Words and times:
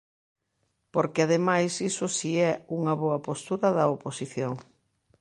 Porque 0.93 1.23
ademais 1.23 1.73
iso 1.89 2.05
si 2.17 2.31
é 2.51 2.53
unha 2.77 2.93
boa 3.01 3.19
postura 3.27 3.67
da 3.77 3.85
oposición. 3.95 4.53